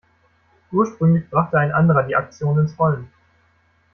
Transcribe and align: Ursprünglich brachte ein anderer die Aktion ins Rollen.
Ursprünglich 0.71 1.29
brachte 1.29 1.59
ein 1.59 1.71
anderer 1.71 2.01
die 2.01 2.15
Aktion 2.15 2.57
ins 2.57 2.79
Rollen. 2.79 3.07